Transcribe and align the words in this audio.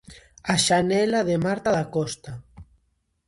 A 0.53 0.55
xanela 0.65 1.19
de 1.29 1.35
Marta 1.45 1.69
Dacosta. 1.77 2.31